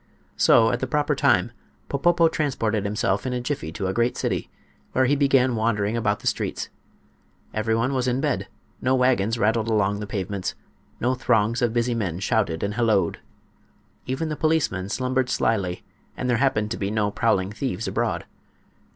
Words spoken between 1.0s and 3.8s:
time Popopo transported himself in a jiffy